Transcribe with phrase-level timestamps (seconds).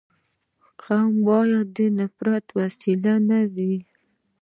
[0.81, 3.75] قوم باید د نفرت وسیله نه وي.